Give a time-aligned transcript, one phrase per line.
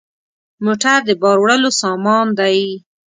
[0.65, 2.59] موټر د بار وړلو سامان دی.